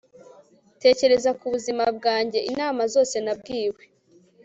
tekereza 0.83 1.29
ku 1.39 1.45
buzima 1.53 1.83
bwanjye, 1.97 2.39
inama 2.51 2.81
zose 2.93 3.15
nabwiwe 3.25 3.83